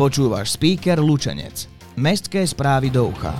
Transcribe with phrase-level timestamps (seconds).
[0.00, 1.68] Počúvaš speaker Lučenec.
[2.00, 3.36] Mestské správy do ucha.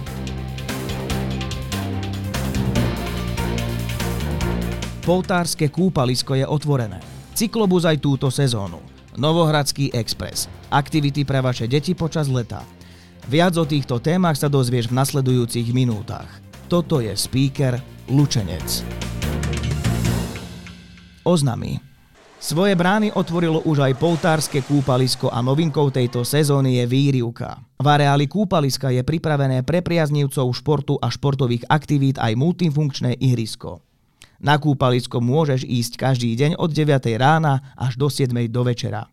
[5.00, 7.00] Poltárske kúpalisko je otvorené.
[7.32, 8.76] Cyklobus aj túto sezónu.
[9.16, 10.52] Novohradský Express.
[10.68, 12.60] Aktivity pre vaše deti počas leta.
[13.24, 16.28] Viac o týchto témach sa dozvieš v nasledujúcich minútach.
[16.68, 17.80] Toto je speaker
[18.12, 18.84] Lučenec.
[21.24, 21.89] Oznamy.
[22.40, 27.60] Svoje brány otvorilo už aj poltárske kúpalisko a novinkou tejto sezóny je výrivka.
[27.76, 33.84] V areáli kúpaliska je pripravené pre priaznivcov športu a športových aktivít aj multifunkčné ihrisko.
[34.40, 39.04] Na kúpalisko môžeš ísť každý deň od 9 rána až do 7 do večera.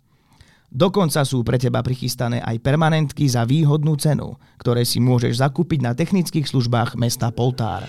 [0.72, 5.92] Dokonca sú pre teba prichystané aj permanentky za výhodnú cenu, ktoré si môžeš zakúpiť na
[5.92, 7.84] technických službách mesta Poltár.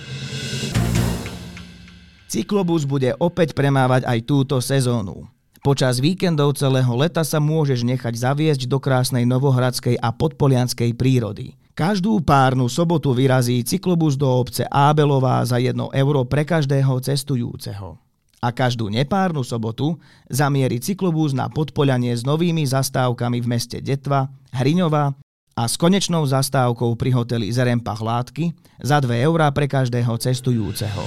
[2.28, 5.37] Cyklobus bude opäť premávať aj túto sezónu.
[5.58, 11.58] Počas víkendov celého leta sa môžeš nechať zaviesť do krásnej novohradskej a podpolianskej prírody.
[11.74, 17.98] Každú párnu sobotu vyrazí cyklobus do obce Ábelová za 1 euro pre každého cestujúceho.
[18.38, 19.98] A každú nepárnu sobotu
[20.30, 25.14] zamierí cyklobus na podpolianie s novými zastávkami v meste Detva, Hriňova
[25.58, 31.02] a s konečnou zastávkou pri hoteli Zerempa Hládky za 2 eurá pre každého cestujúceho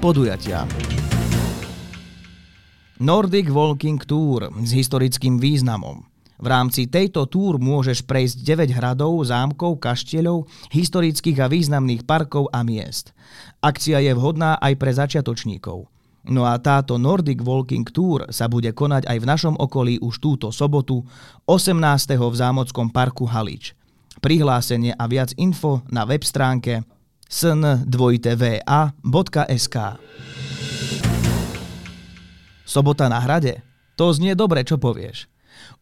[0.00, 0.64] podujatia.
[3.00, 6.04] Nordic Walking Tour s historickým významom.
[6.36, 12.60] V rámci tejto túr môžeš prejsť 9 hradov, zámkov, kaštieľov, historických a významných parkov a
[12.60, 13.16] miest.
[13.64, 15.88] Akcia je vhodná aj pre začiatočníkov.
[16.28, 20.52] No a táto Nordic Walking Tour sa bude konať aj v našom okolí už túto
[20.52, 21.00] sobotu
[21.48, 22.20] 18.
[22.20, 23.72] v Zámockom parku Halič.
[24.20, 26.84] Prihlásenie a viac info na web stránke
[27.32, 29.76] sn2va.sk
[32.70, 33.66] Sobota na hrade?
[33.98, 35.26] To znie dobre, čo povieš.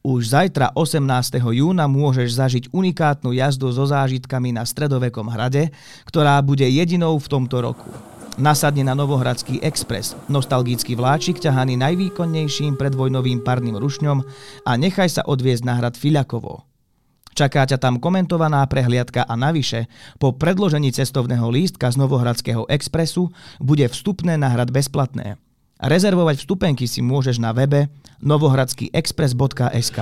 [0.00, 1.04] Už zajtra 18.
[1.36, 5.68] júna môžeš zažiť unikátnu jazdu so zážitkami na stredovekom hrade,
[6.08, 7.92] ktorá bude jedinou v tomto roku.
[8.40, 14.24] Nasadne na Novohradský Express, nostalgický vláčik ťahaný najvýkonnejším predvojnovým parným rušňom
[14.64, 16.64] a nechaj sa odviezť na hrad Filakovo.
[17.36, 23.28] Čaká ťa tam komentovaná prehliadka a navyše, po predložení cestovného lístka z Novohradského expresu
[23.60, 25.36] bude vstupné na hrad bezplatné.
[25.78, 27.86] Rezervovať vstupenky si môžeš na webe
[28.18, 29.98] novohradskýexpress.sk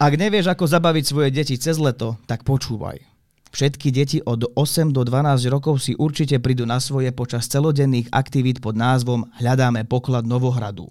[0.00, 3.04] Ak nevieš, ako zabaviť svoje deti cez leto, tak počúvaj.
[3.52, 8.64] Všetky deti od 8 do 12 rokov si určite prídu na svoje počas celodenných aktivít
[8.64, 10.88] pod názvom Hľadáme poklad Novohradu.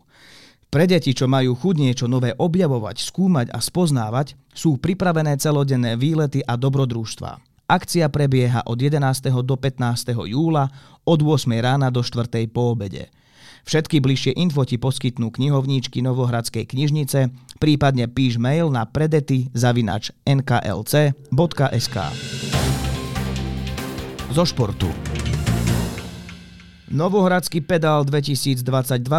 [0.70, 6.46] Pre deti, čo majú chuť niečo nové objavovať, skúmať a spoznávať, sú pripravené celodenné výlety
[6.46, 7.51] a dobrodružstva.
[7.72, 9.32] Akcia prebieha od 11.
[9.48, 10.12] do 15.
[10.28, 10.68] júla
[11.08, 11.48] od 8.
[11.64, 12.28] rána do 4.
[12.52, 13.08] po obede.
[13.64, 17.32] Všetky bližšie info ti poskytnú knihovníčky Novohradskej knižnice,
[17.64, 21.96] prípadne píš mail na predety zavinač nklc.sk.
[24.36, 24.92] Zo športu.
[26.92, 28.68] Novohradský pedál 2022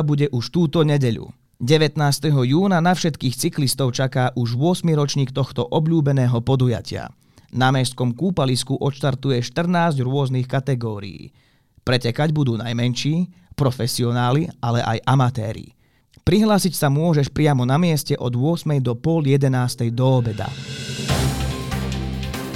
[0.04, 1.32] bude už túto nedeľu.
[1.56, 1.96] 19.
[2.28, 4.84] júna na všetkých cyklistov čaká už 8.
[4.92, 7.16] ročník tohto obľúbeného podujatia.
[7.52, 11.36] Na mestskom kúpalisku odštartuje 14 rôznych kategórií.
[11.84, 15.76] Pretekať budú najmenší, profesionáli, ale aj amatéri.
[16.24, 18.80] Prihlásiť sa môžeš priamo na mieste od 8.
[18.80, 19.52] do pol 11.
[19.92, 20.48] do obeda.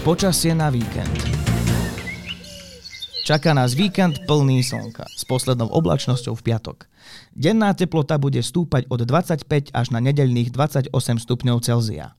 [0.01, 1.12] Počasie na víkend.
[3.27, 6.87] Čaká nás víkend plný slnka s poslednou oblačnosťou v piatok.
[7.37, 10.89] Denná teplota bude stúpať od 25 až na nedeľných 28
[11.21, 12.15] stupňov Celzia.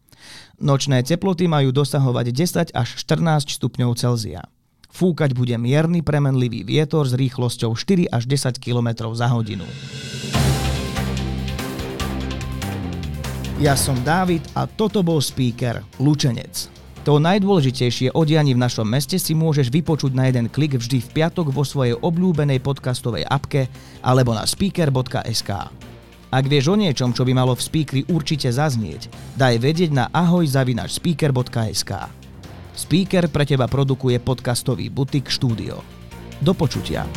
[0.57, 4.47] Nočné teploty majú dosahovať 10 až 14 stupňov Celzia.
[4.89, 9.67] Fúkať bude mierny premenlivý vietor s rýchlosťou 4 až 10 km za hodinu.
[13.57, 16.69] Ja som Dávid a toto bol speaker Lučenec.
[17.09, 21.09] To najdôležitejšie o dianí v našom meste si môžeš vypočuť na jeden klik vždy v
[21.09, 23.71] piatok vo svojej obľúbenej podcastovej apke
[24.03, 25.71] alebo na speaker.sk.
[26.27, 29.07] Ak vieš o niečom, čo by malo v speakeri určite zaznieť,
[29.39, 31.91] daj vedieť na ahoj.speaker.sk.
[32.77, 35.79] Speaker pre teba produkuje podcastový butik štúdio.
[36.43, 37.07] Do počutia.